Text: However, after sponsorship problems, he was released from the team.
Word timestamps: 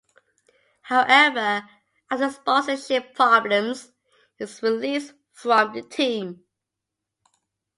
However, 0.81 1.69
after 2.09 2.31
sponsorship 2.31 3.13
problems, 3.13 3.91
he 4.35 4.45
was 4.45 4.63
released 4.63 5.13
from 5.31 5.73
the 5.75 5.83
team. 5.83 6.43